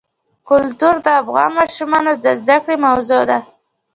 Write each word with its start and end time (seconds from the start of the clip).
کلتور 0.49 0.95
د 1.05 1.07
افغان 1.21 1.49
ماشومانو 1.59 2.11
د 2.23 2.25
زده 2.41 2.57
کړې 2.63 2.75
موضوع 2.87 3.21
ده. 3.29 3.39